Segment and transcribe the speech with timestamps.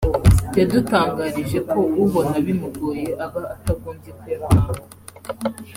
[0.57, 4.81] yadutangarije ko ubona bimugoye aba atagombye kuyatanga